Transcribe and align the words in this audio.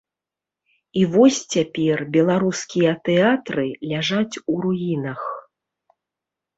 І 1.01 1.03
вось 1.15 1.39
цяпер 1.57 1.97
беларускія 2.17 2.91
тэатры 3.11 3.69
ляжаць 3.95 4.35
у 4.51 4.61
руінах. 4.69 5.21